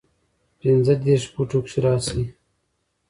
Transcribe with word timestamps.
پنځۀدېرش 0.59 1.23
فوټو 1.33 1.59
کښې 1.65 1.79
راشي 1.85 2.21